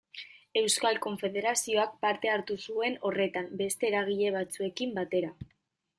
Euskal 0.61 0.95
Konfederazioak 1.05 1.93
parte 2.07 2.33
hartu 2.37 2.57
zuen 2.69 2.97
horretan 3.11 3.53
beste 3.63 3.91
eragile 3.93 4.33
batzuekin 4.41 5.01
batera. 5.01 5.35